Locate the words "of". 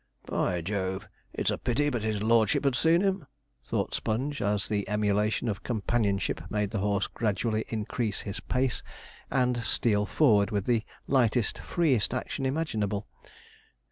5.47-5.61